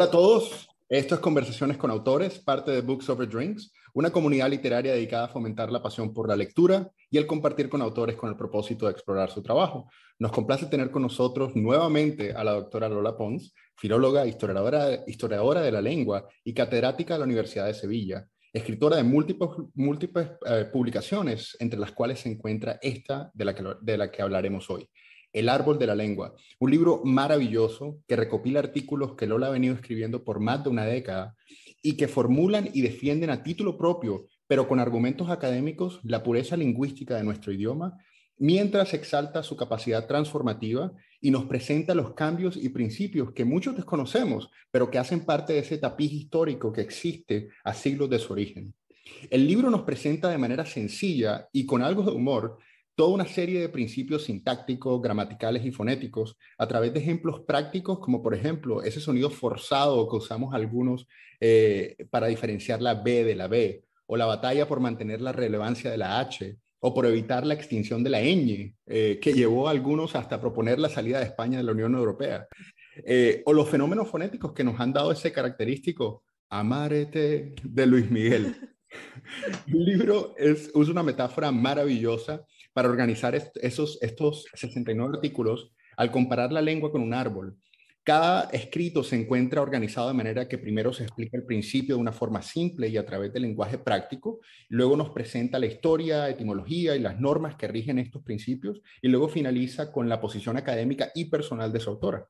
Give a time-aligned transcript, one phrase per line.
[0.00, 4.48] Hola a todos, esto es Conversaciones con Autores, parte de Books Over Drinks, una comunidad
[4.48, 8.30] literaria dedicada a fomentar la pasión por la lectura y el compartir con autores con
[8.30, 9.90] el propósito de explorar su trabajo.
[10.18, 15.72] Nos complace tener con nosotros nuevamente a la doctora Lola Pons, filóloga, historiadora, historiadora de
[15.72, 21.58] la lengua y catedrática de la Universidad de Sevilla, escritora de múltiples, múltiples eh, publicaciones,
[21.60, 24.88] entre las cuales se encuentra esta de la, que, de la que hablaremos hoy.
[25.32, 29.74] El árbol de la lengua, un libro maravilloso que recopila artículos que Lola ha venido
[29.74, 31.36] escribiendo por más de una década
[31.82, 37.16] y que formulan y defienden a título propio, pero con argumentos académicos, la pureza lingüística
[37.16, 37.96] de nuestro idioma,
[38.38, 44.50] mientras exalta su capacidad transformativa y nos presenta los cambios y principios que muchos desconocemos,
[44.70, 48.74] pero que hacen parte de ese tapiz histórico que existe a siglos de su origen.
[49.28, 52.58] El libro nos presenta de manera sencilla y con algo de humor
[53.00, 58.22] toda una serie de principios sintácticos, gramaticales y fonéticos a través de ejemplos prácticos, como
[58.22, 61.08] por ejemplo ese sonido forzado que usamos algunos
[61.40, 65.90] eh, para diferenciar la B de la B, o la batalla por mantener la relevancia
[65.90, 69.70] de la H, o por evitar la extinción de la ñ, eh, que llevó a
[69.70, 72.48] algunos hasta proponer la salida de España de la Unión Europea,
[72.96, 78.56] eh, o los fenómenos fonéticos que nos han dado ese característico Amarete de Luis Miguel.
[79.66, 86.52] El libro es, usa una metáfora maravillosa para organizar esos, estos 69 artículos al comparar
[86.52, 87.56] la lengua con un árbol.
[88.02, 92.12] Cada escrito se encuentra organizado de manera que primero se explica el principio de una
[92.12, 97.00] forma simple y a través del lenguaje práctico, luego nos presenta la historia, etimología y
[97.00, 101.72] las normas que rigen estos principios, y luego finaliza con la posición académica y personal
[101.72, 102.26] de su autora.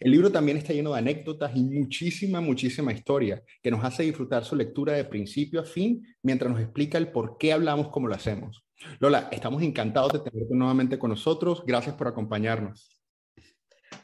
[0.00, 4.44] El libro también está lleno de anécdotas y muchísima, muchísima historia que nos hace disfrutar
[4.44, 8.14] su lectura de principio a fin mientras nos explica el por qué hablamos como lo
[8.14, 8.64] hacemos.
[8.98, 11.62] Lola, estamos encantados de tenerte nuevamente con nosotros.
[11.64, 12.93] Gracias por acompañarnos.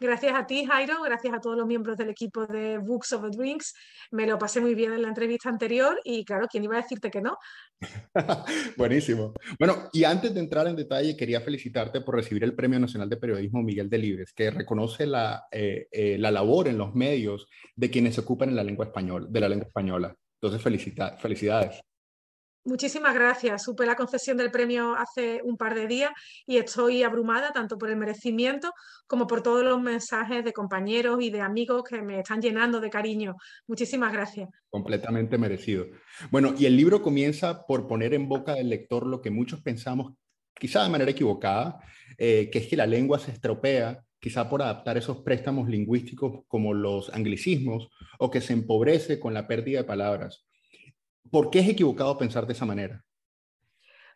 [0.02, 3.74] Gracias a ti, Jairo, gracias a todos los miembros del equipo de Books of Drinks.
[4.12, 7.10] Me lo pasé muy bien en la entrevista anterior y claro, ¿quién iba a decirte
[7.10, 7.36] que no?
[8.78, 9.34] Buenísimo.
[9.58, 13.18] Bueno, y antes de entrar en detalle, quería felicitarte por recibir el Premio Nacional de
[13.18, 17.46] Periodismo Miguel Delibes, que reconoce la, eh, eh, la labor en los medios
[17.76, 20.16] de quienes se ocupan en la lengua española, de la lengua española.
[20.40, 20.62] Entonces,
[21.20, 21.78] felicidades.
[22.64, 23.62] Muchísimas gracias.
[23.62, 26.10] Supe la concesión del premio hace un par de días
[26.46, 28.72] y estoy abrumada tanto por el merecimiento
[29.06, 32.90] como por todos los mensajes de compañeros y de amigos que me están llenando de
[32.90, 33.34] cariño.
[33.66, 34.50] Muchísimas gracias.
[34.68, 35.86] Completamente merecido.
[36.30, 40.12] Bueno, y el libro comienza por poner en boca del lector lo que muchos pensamos,
[40.54, 41.80] quizá de manera equivocada,
[42.18, 46.74] eh, que es que la lengua se estropea quizá por adaptar esos préstamos lingüísticos como
[46.74, 47.88] los anglicismos
[48.18, 50.44] o que se empobrece con la pérdida de palabras.
[51.30, 53.04] ¿Por qué es equivocado pensar de esa manera?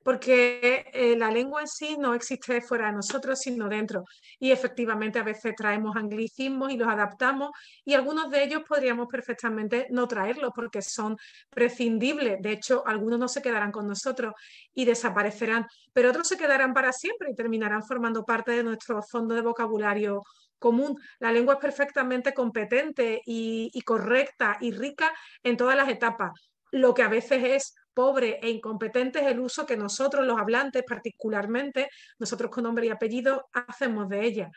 [0.02, 4.04] Porque eh, la lengua en sí no existe fuera de nosotros, sino dentro.
[4.38, 7.50] Y efectivamente a veces traemos anglicismos y los adaptamos
[7.86, 11.16] y algunos de ellos podríamos perfectamente no traerlos porque son
[11.48, 12.42] prescindibles.
[12.42, 14.34] De hecho, algunos no se quedarán con nosotros
[14.74, 19.34] y desaparecerán, pero otros se quedarán para siempre y terminarán formando parte de nuestro fondo
[19.34, 20.20] de vocabulario
[20.58, 20.98] común.
[21.18, 26.32] La lengua es perfectamente competente y, y correcta y rica en todas las etapas
[26.74, 30.82] lo que a veces es pobre e incompetente es el uso que nosotros, los hablantes
[30.82, 34.50] particularmente, nosotros con nombre y apellido, hacemos de ella.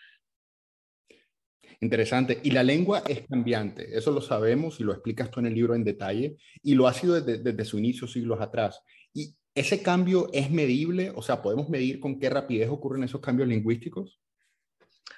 [1.80, 2.40] Interesante.
[2.44, 5.76] Y la lengua es cambiante, eso lo sabemos y lo explicas tú en el libro
[5.76, 8.82] en detalle, y lo ha sido desde, su inicio, siglos atrás.
[9.14, 11.12] ¿Y ese cambio es medible?
[11.16, 14.20] O sea, ¿podemos medir con qué rapidez ocurren esos cambios lingüísticos?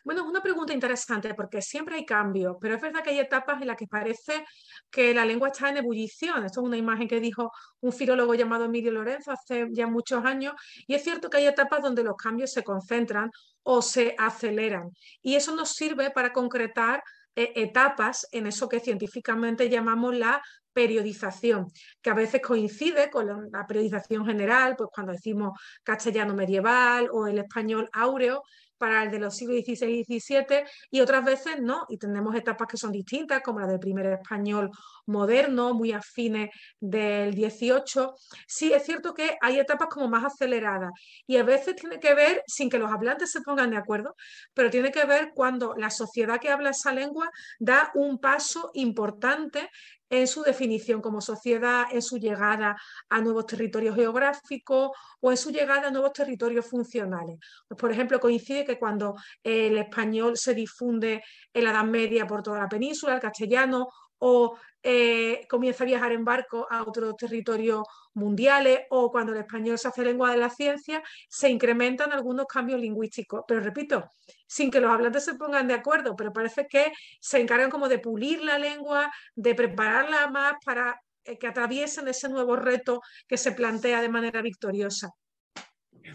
[0.03, 3.61] Bueno, es una pregunta interesante porque siempre hay cambios, pero es verdad que hay etapas
[3.61, 4.45] en las que parece
[4.89, 6.45] que la lengua está en ebullición.
[6.45, 7.51] Esto es una imagen que dijo
[7.81, 10.53] un filólogo llamado Emilio Lorenzo hace ya muchos años
[10.87, 13.29] y es cierto que hay etapas donde los cambios se concentran
[13.63, 14.89] o se aceleran
[15.21, 17.03] y eso nos sirve para concretar
[17.35, 20.41] eh, etapas en eso que científicamente llamamos la
[20.73, 21.67] periodización,
[22.01, 25.51] que a veces coincide con la periodización general, pues cuando decimos
[25.83, 28.43] castellano medieval o el español áureo,
[28.79, 32.67] para el de los siglos XVI y XVII y otras veces no, y tenemos etapas
[32.67, 34.71] que son distintas, como la del primer español
[35.05, 36.49] moderno, muy afines
[36.79, 38.07] del XVIII.
[38.47, 40.91] Sí, es cierto que hay etapas como más aceleradas
[41.27, 44.15] y a veces tiene que ver, sin que los hablantes se pongan de acuerdo,
[44.53, 47.29] pero tiene que ver cuando la sociedad que habla esa lengua
[47.59, 49.69] da un paso importante
[50.09, 52.75] en su definición como sociedad, en su llegada
[53.09, 57.37] a nuevos territorios geográficos o en su llegada a nuevos territorios funcionales.
[57.67, 61.23] Pues, por ejemplo, coincide que cuando el español se difunde
[61.53, 63.87] en la Edad Media por toda la península, el castellano
[64.19, 67.83] o eh, comienza a viajar en barco a otros territorios
[68.13, 72.79] mundiales o cuando el español se hace lengua de la ciencia, se incrementan algunos cambios
[72.79, 73.43] lingüísticos.
[73.47, 74.11] Pero repito,
[74.47, 77.99] sin que los hablantes se pongan de acuerdo, pero parece que se encargan como de
[77.99, 83.51] pulir la lengua, de prepararla más para eh, que atraviesen ese nuevo reto que se
[83.51, 85.11] plantea de manera victoriosa.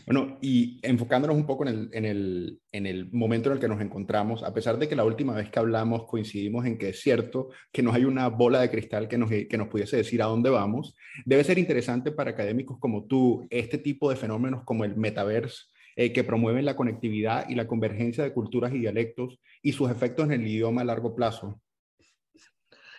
[0.06, 4.42] Bueno, y enfocándonos un poco en el, en, el, momento en el que nos encontramos,
[4.42, 7.82] a pesar de que la última vez que hablamos coincidimos en que es cierto que
[7.82, 10.96] no hay una bola de cristal que nos, que nos pudiese decir a dónde vamos,
[11.24, 15.64] debe ser interesante para académicos como tú este tipo de fenómenos como el metaverse,
[15.96, 20.24] eh, que promueven la conectividad y la convergencia de culturas y dialectos y sus efectos
[20.26, 21.60] en el idioma a largo plazo.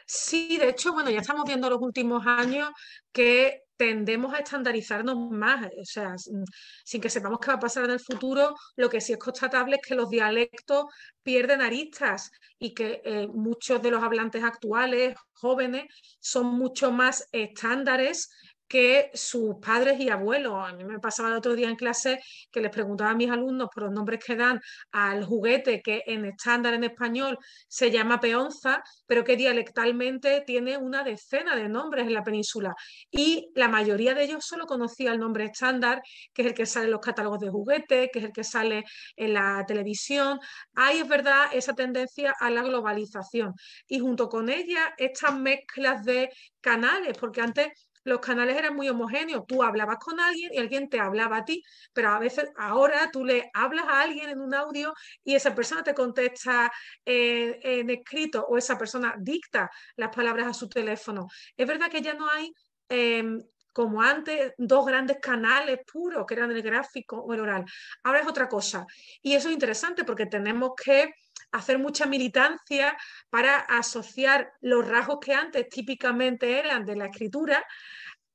[0.05, 2.69] Sí, de hecho, bueno, ya estamos viendo en los últimos años
[3.11, 7.91] que tendemos a estandarizarnos más, o sea, sin que sepamos qué va a pasar en
[7.91, 10.85] el futuro, lo que sí es constatable es que los dialectos
[11.23, 15.85] pierden aristas y que eh, muchos de los hablantes actuales, jóvenes,
[16.19, 18.29] son mucho más estándares
[18.67, 20.53] que sus padres y abuelos.
[20.55, 22.19] A mí me pasaba el otro día en clase
[22.51, 24.59] que les preguntaba a mis alumnos por los nombres que dan
[24.91, 31.03] al juguete que en estándar en español se llama peonza, pero que dialectalmente tiene una
[31.03, 32.75] decena de nombres en la península.
[33.11, 36.01] Y la mayoría de ellos solo conocía el nombre estándar,
[36.33, 38.83] que es el que sale en los catálogos de juguetes, que es el que sale
[39.15, 40.39] en la televisión.
[40.75, 43.53] Hay, es verdad, esa tendencia a la globalización.
[43.87, 46.29] Y junto con ella, estas mezclas de
[46.61, 47.67] canales, porque antes
[48.05, 49.45] los canales eran muy homogéneos.
[49.47, 51.61] Tú hablabas con alguien y alguien te hablaba a ti,
[51.91, 54.93] pero a veces ahora tú le hablas a alguien en un audio
[55.23, 56.71] y esa persona te contesta
[57.03, 61.27] en escrito o esa persona dicta las palabras a su teléfono.
[61.57, 62.53] Es verdad que ya no hay...
[62.87, 63.43] Em,
[63.73, 67.65] como antes, dos grandes canales puros, que eran el gráfico o el oral.
[68.03, 68.85] Ahora es otra cosa.
[69.21, 71.13] Y eso es interesante porque tenemos que
[71.51, 72.97] hacer mucha militancia
[73.29, 77.63] para asociar los rasgos que antes típicamente eran de la escritura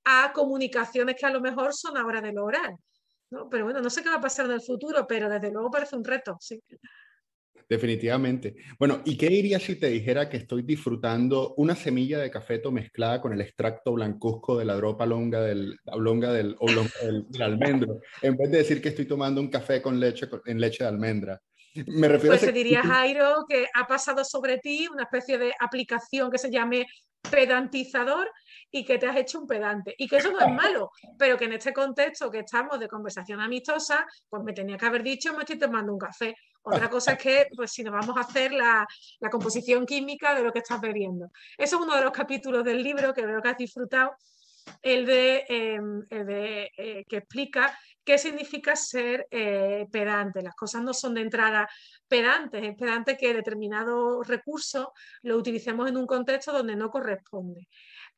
[0.05, 2.77] a comunicaciones que a lo mejor son ahora de lo oral.
[3.31, 3.49] ¿no?
[3.49, 5.97] Pero bueno, no sé qué va a pasar en el futuro, pero desde luego parece
[5.97, 6.61] un reto, sí.
[7.71, 8.57] Definitivamente.
[8.81, 13.21] Bueno, ¿y qué dirías si te dijera que estoy disfrutando una semilla de cafeto mezclada
[13.21, 16.57] con el extracto blancuzco de la dropa longa del, longa del,
[17.29, 20.83] del, almendro, en vez de decir que estoy tomando un café con leche, en leche
[20.83, 21.41] de almendra?
[21.87, 26.31] Me refiero pues se diría, Jairo, que ha pasado sobre ti una especie de aplicación
[26.31, 26.87] que se llame
[27.28, 28.31] pedantizador
[28.70, 29.94] y que te has hecho un pedante.
[29.99, 33.40] Y que eso no es malo, pero que en este contexto que estamos de conversación
[33.40, 36.34] amistosa, pues me tenía que haber dicho, me estoy tomando un café.
[36.62, 38.87] Otra cosa es que, pues si nos vamos a hacer la,
[39.31, 41.31] composición química de lo que estás bebiendo.
[41.56, 44.12] Eso es uno de los capítulos del libro que veo que has disfrutado,
[44.82, 47.76] el de, em, eh, que explica
[48.11, 50.43] qué significa ser eh, pedante.
[50.43, 51.69] Las cosas no son de entrada
[52.09, 54.93] pedantes, es pedante que determinado recurso
[55.23, 57.69] lo utilicemos en un contexto donde no corresponde.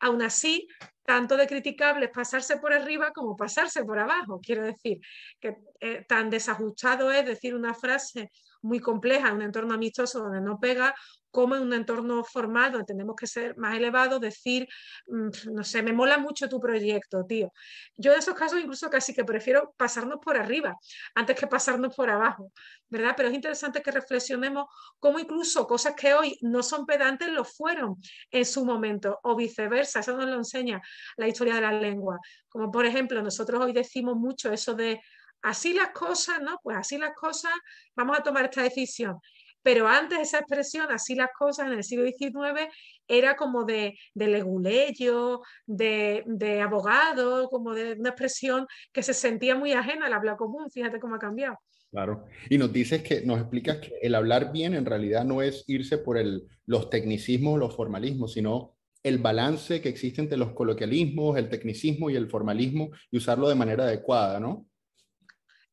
[0.01, 0.67] Aún así,
[1.05, 4.41] tanto de criticable es pasarse por arriba como pasarse por abajo.
[4.41, 4.99] Quiero decir
[5.39, 8.31] que eh, tan desajustado es decir una frase
[8.63, 10.95] muy compleja un entorno amistoso donde no pega
[11.33, 14.69] como en un entorno formal donde tenemos que ser más elevados, decir,
[15.07, 17.53] mm, no sé, me mola mucho tu proyecto, tío.
[17.97, 20.77] Yo en esos casos incluso casi que prefiero pasarnos por arriba
[21.15, 22.53] antes que pasarnos por abajo,
[22.91, 23.15] ¿verdad?
[23.17, 24.67] Pero es interesante que reflexionemos
[25.01, 27.97] cómo incluso cosas que hoy no son pedantes lo fueron
[28.31, 30.01] en su momento o viceversa.
[30.01, 30.83] Eso nos lo enseña
[31.17, 32.19] la historia de la lengua.
[32.49, 35.01] Como por ejemplo, nosotros hoy decimos mucho eso de
[35.43, 36.59] así las cosas, ¿no?
[36.63, 37.53] Pues así las cosas,
[37.95, 39.19] vamos a tomar esta decisión.
[39.63, 42.69] Pero antes esa expresión, así las cosas, en el siglo XIX,
[43.07, 49.55] era como de, de leguleyo, de, de, abogado, como de una expresión que se sentía
[49.55, 50.71] muy ajena al habla común.
[50.71, 51.59] Fíjate cómo ha cambiado.
[51.93, 52.25] Claro.
[52.49, 55.99] Y nos dices que, nos explicas que el hablar bien en realidad no es irse
[55.99, 61.49] por el, los tecnicismos, los formalismos, sino el balance que existe entre los coloquialismos, el
[61.49, 64.67] tecnicismo y el formalismo y usarlo de manera adecuada, ¿no?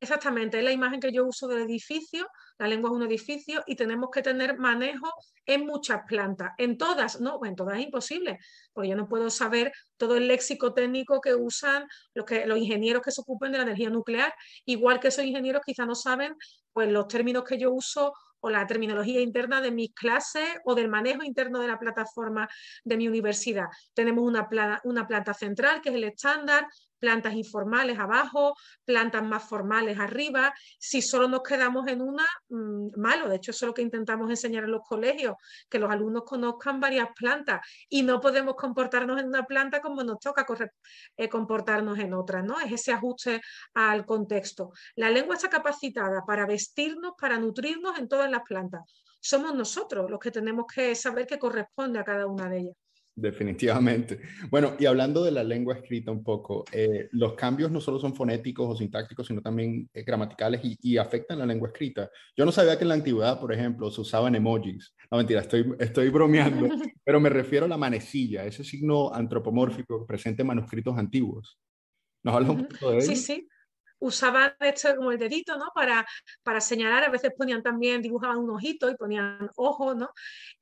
[0.02, 2.26] Exactamente, es la imagen que yo uso del edificio,
[2.58, 5.12] la lengua es un edificio y tenemos que tener manejo
[5.46, 8.38] en muchas plantas, en todas, no, en todas es imposible,
[8.72, 13.02] porque yo no puedo saber todo el léxico técnico que usan los, que, los ingenieros
[13.02, 16.34] que se ocupen de la energía nuclear, igual que esos ingenieros quizá no saben
[16.72, 20.88] pues los términos que yo uso o la terminología interna de mis clases o del
[20.88, 22.48] manejo interno de la plataforma
[22.86, 23.66] de mi universidad.
[23.94, 24.48] Tenemos una,
[24.86, 26.66] una planta central que es el estándar,
[27.00, 30.54] plantas informales abajo, plantas más formales arriba.
[30.78, 33.30] Si solo nos quedamos en una, mm, malo.
[33.30, 35.36] De hecho, eso es lo que intentamos enseñar en los colegios,
[35.70, 40.20] que los alumnos conozcan varias plantas y no podemos comportarnos en una planta como nos
[40.20, 40.46] toca
[41.18, 42.60] eh, comportarnos en otra, ¿no?
[42.60, 43.42] Es ese ajuste
[43.74, 44.72] al contexto.
[44.96, 48.82] La lengua está capacitada para vestirnos, para nutrirnos en todas las plantas.
[49.22, 52.76] somos nosotros los que tenemos que saber qué corresponde a cada una de ellas.
[53.16, 54.20] Definitivamente.
[54.50, 58.16] Bueno, y hablando de la lengua escrita un poco, eh, los cambios no solo son
[58.16, 62.10] fonéticos o sintácticos, sino también eh, gramaticales y, afectan la lengua escrita.
[62.36, 64.94] Yo no sabía que en la antigüedad, por ejemplo, se usaban emojis.
[65.12, 66.68] No, mentira, estoy, estoy bromeando,
[67.04, 71.60] pero me refiero a la manecilla, ese signo antropomórfico presente en manuscritos antiguos.
[72.24, 73.06] ¿Nos hablas un poco de ello?
[73.06, 73.48] Sí, sí
[74.00, 75.72] usaban esto como el dedito, ¿no?
[75.74, 76.06] Para,
[76.44, 80.10] para señalar, a veces ponían también, dibujaban un ojito y ponían ojo, ¿no?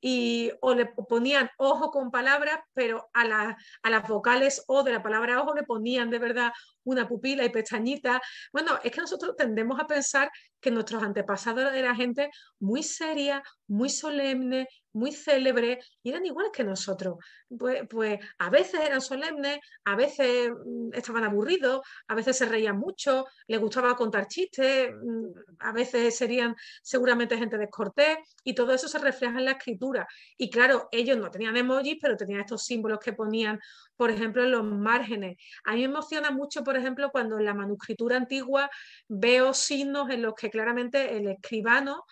[0.00, 4.92] Y, o le ponían ojo con palabras, pero a, la, a las vocales o de
[4.92, 6.52] la palabra ojo le ponían de verdad
[6.84, 8.20] una pupila y pestañita.
[8.52, 10.30] Bueno, es que nosotros tendemos a pensar
[10.60, 16.64] que nuestros antepasados eran gente muy seria, muy solemne, muy célebre y eran iguales que
[16.64, 17.16] nosotros.
[17.58, 22.78] Pues, pues, a veces eran solemnes, a veces mm, estaban aburridos, a veces se reían
[22.78, 25.26] mucho, les gustaba contar chistes, mm,
[25.60, 30.06] a veces serían seguramente gente descortés y todo eso se refleja en la escritura.
[30.36, 33.58] Y claro, ellos no tenían emojis, pero tenían estos símbolos que ponían,
[33.96, 35.36] por ejemplo, en los márgenes.
[35.64, 38.70] A mí me emociona mucho, por ejemplo, cuando en la manuscritura antigua
[39.08, 42.04] veo signos en los que claramente el escribano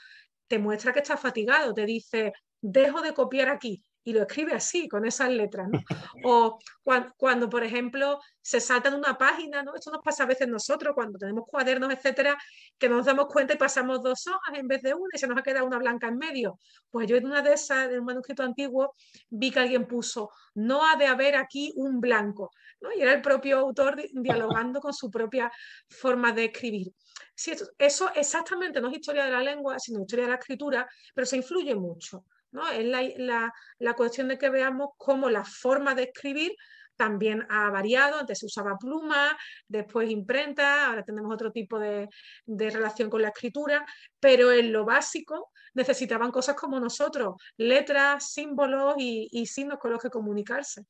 [0.49, 4.89] te muestra que está fatigado, te dice, dejo de copiar aquí y lo escribe así,
[4.89, 5.69] con esas letras.
[6.25, 6.61] O
[7.19, 9.75] cuando, por ejemplo, se salta en una página, ¿no?
[9.75, 12.39] Esto nos pasa a veces nosotros, cuando tenemos cuadernos, etcétera,
[12.79, 15.37] que nos damos cuenta y pasamos dos hojas en vez de una y se nos
[15.37, 16.61] ha quedado una blanca en medio.
[16.89, 18.95] Pues yo en una de esas, en un manuscrito antiguo,
[19.29, 22.93] vi que alguien puso, no ha de haber aquí un blanco, ¿no?
[22.93, 25.51] Y era el propio autor dialogando con su propia
[25.91, 26.93] forma de escribir.
[27.35, 31.27] Sí, eso exactamente no es historia de la lengua, sino historia de la escritura, pero
[31.27, 32.25] se influye mucho.
[32.71, 36.53] Es la, cuestión de que veamos cómo la forma de escribir
[36.97, 38.19] también ha variado.
[38.19, 39.37] Antes se usaba pluma,
[39.69, 42.09] después imprenta, ahora tenemos otro tipo de,
[42.47, 43.85] relación con la escritura,
[44.19, 50.11] pero en lo básico necesitaban cosas como nosotros, letras, símbolos y, signos con los que
[50.11, 50.85] comunicarse.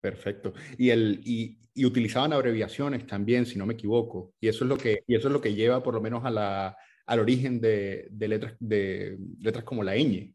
[0.00, 0.52] Perfecto.
[0.76, 4.32] Y, el, y, utilizaban abreviaciones también, si no me equivoco.
[4.40, 6.30] Y eso es lo que, y eso es lo que lleva por lo menos a
[6.30, 6.76] la,
[7.08, 10.34] al origen de, letras, de letras como la ñ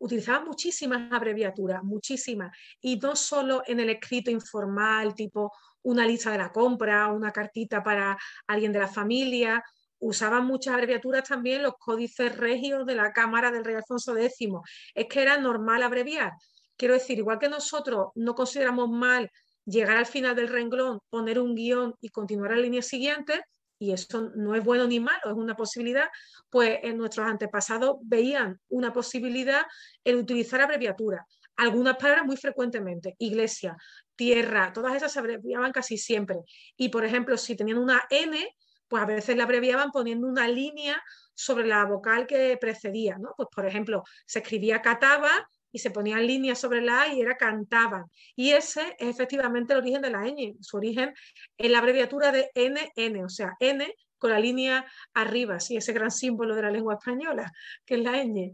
[0.00, 5.52] utilizaban muchísimas abreviaturas, muchísimas, y no solo en el escrito informal, tipo
[5.82, 9.62] una lista de la compra, una cartita para alguien de la familia,
[9.98, 14.48] usaban muchas abreviaturas también los códices regios de la Cámara del Rey Alfonso X.
[14.94, 16.32] Es que era normal abreviar.
[16.76, 19.30] Quiero decir, igual que nosotros no consideramos mal
[19.66, 23.42] llegar al final del renglón, poner un guion y continuar la línea siguiente,
[23.80, 26.08] y eso no es bueno ni malo, es una posibilidad,
[26.50, 29.62] pues en nuestros antepasados veían una posibilidad
[30.04, 31.24] en utilizar abreviaturas.
[31.56, 33.76] Algunas palabras muy frecuentemente, iglesia,
[34.14, 36.36] tierra, todas esas se abreviaban casi siempre.
[36.76, 38.54] Y por ejemplo, si tenían una N,
[38.86, 41.02] pues a veces la abreviaban poniendo una línea
[41.34, 43.16] sobre la vocal que precedía.
[43.34, 45.30] Pues por ejemplo, se escribía cataba
[45.72, 48.04] y se ponían líneas sobre la A y era cantaban.
[48.36, 50.56] Y ese es efectivamente el origen de la ñ.
[50.60, 51.14] Su origen
[51.56, 53.86] es la abreviatura de NN, o sea, N
[54.18, 54.84] con la línea
[55.14, 57.50] arriba, sí, ese gran símbolo de la lengua española,
[57.86, 58.52] que es la ñ.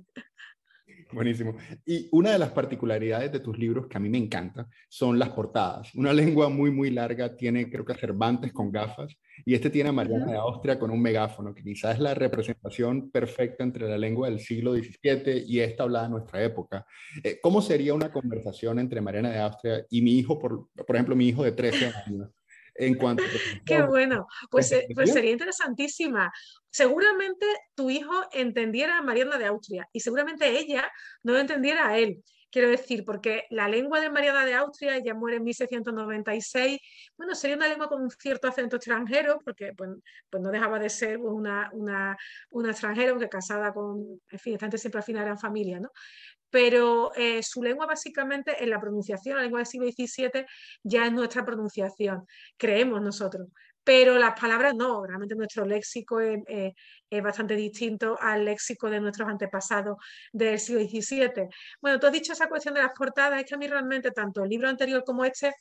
[1.12, 1.56] Buenísimo.
[1.84, 5.30] Y una de las particularidades de tus libros que a mí me encanta son las
[5.30, 5.94] portadas.
[5.94, 9.92] Una lengua muy, muy larga tiene, creo que Cervantes con gafas, y este tiene a
[9.92, 14.28] Mariana de Austria con un megáfono, que quizás es la representación perfecta entre la lengua
[14.28, 16.84] del siglo XVII y esta hablada en nuestra época.
[17.22, 21.14] Eh, ¿Cómo sería una conversación entre Mariana de Austria y mi hijo, por, por ejemplo,
[21.14, 22.30] mi hijo de 13 años?
[22.78, 23.22] En cuanto
[23.64, 26.32] Qué bueno, pues, eh, pues sería interesantísima.
[26.70, 30.90] Seguramente tu hijo entendiera a Mariana de Austria y seguramente ella
[31.22, 32.22] no entendiera a él.
[32.50, 36.78] Quiero decir, porque la lengua de Mariana de Austria, ella muere en 1696,
[37.16, 39.90] bueno, sería una lengua con un cierto acento extranjero, porque pues,
[40.30, 42.16] pues no dejaba de ser una, una,
[42.50, 45.90] una extranjera, que casada con, en fin, esta gente siempre al final eran familia, ¿no?
[46.50, 50.46] Pero eh, su lengua básicamente en la pronunciación, la lengua del siglo XVII
[50.82, 52.26] ya es nuestra pronunciación,
[52.56, 53.48] creemos nosotros.
[53.84, 56.42] Pero las palabras no, realmente nuestro léxico es,
[57.22, 59.96] bastante distinto al léxico de nuestros antepasados
[60.32, 61.48] del siglo XVII.
[61.80, 64.42] Bueno, tú has dicho esa cuestión de las portadas, es que a mí realmente tanto
[64.42, 65.54] el libro anterior como este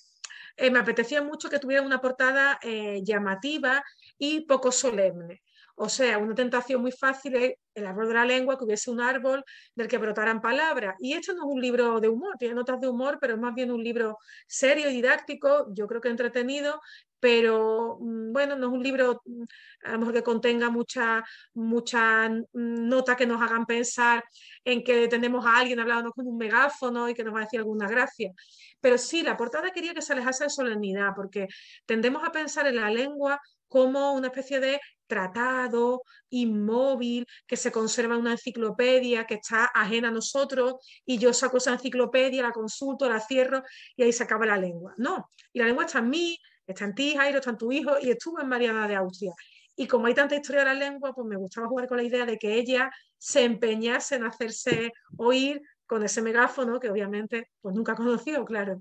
[0.57, 3.83] eh, me apetecía mucho que tuviera una portada eh, llamativa
[4.17, 5.43] y poco solemne.
[5.75, 9.01] O sea, una tentación muy fácil es el árbol de la lengua, que hubiese un
[9.01, 9.43] árbol
[9.75, 10.95] del que brotaran palabras.
[10.99, 13.53] Y esto no es un libro de humor, tiene notas de humor, pero es más
[13.53, 14.17] bien un libro
[14.47, 16.79] serio y didáctico, yo creo que entretenido,
[17.19, 19.43] pero mm, bueno, no es un libro mm,
[19.85, 24.23] a lo mejor que contenga muchas mucha mm, notas que nos hagan pensar
[24.63, 27.59] en que tenemos a alguien hablando con un megáfono y que nos va a decir
[27.59, 28.31] alguna gracia.
[28.79, 31.47] Pero sí, la portada quería que se alejase de solemnidad, porque
[31.85, 33.41] tendemos a pensar en la lengua
[33.75, 40.07] como una especie de tratado, inmóvil, que se conserva en una enciclopedia que está ajena
[40.07, 43.63] a nosotros y yo saco esa enciclopedia, la consulto, la cierro
[43.97, 44.93] y ahí se acaba la lengua.
[44.95, 47.97] No, y la lengua está en mí, está en ti, Jairo, está en tu hijo
[48.01, 49.33] y estuvo en Mariana de Austria.
[49.75, 52.25] Y como hay tanta historia de la lengua, pues me gustaba jugar con la idea
[52.25, 57.93] de que ella se empeñase en hacerse oír con ese megáfono que obviamente pues nunca
[57.93, 58.79] conoció, claro.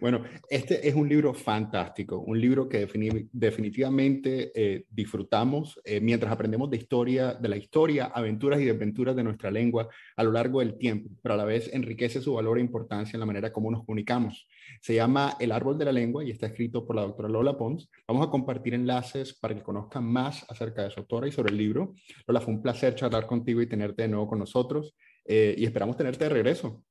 [0.00, 2.86] Bueno, este es un libro fantástico, un libro que
[3.32, 9.22] definitivamente eh, disfrutamos eh, mientras aprendemos de historia, de la historia, aventuras y desventuras de
[9.22, 12.60] nuestra lengua a lo largo del tiempo, pero a la vez enriquece su valor e
[12.60, 14.48] importancia en la manera como nos comunicamos.
[14.80, 17.88] Se llama El árbol de la lengua y está escrito por la doctora Lola Pons.
[18.08, 21.58] Vamos a compartir enlaces para que conozcan más acerca de su autora y sobre el
[21.58, 21.94] libro.
[22.26, 25.96] Lola, fue un placer charlar contigo y tenerte de nuevo con nosotros eh, y esperamos
[25.96, 26.82] tenerte de regreso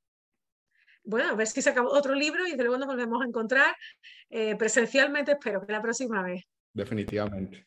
[1.04, 3.74] bueno, a ver si acabó otro libro y luego nos volvemos a encontrar
[4.30, 6.44] eh, presencialmente, espero que la próxima vez.
[6.72, 7.66] Definitivamente.